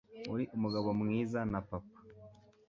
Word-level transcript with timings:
Uri 0.33 0.43
umugabo 0.57 0.89
mwiza 0.99 1.39
na 1.51 1.59
papa. 1.69 1.97